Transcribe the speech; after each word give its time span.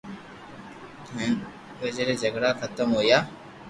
ھين 1.13 1.33
گڄري 1.79 2.15
جگڙا 2.23 2.49
ختم 2.59 2.87
ھويا 2.97 3.17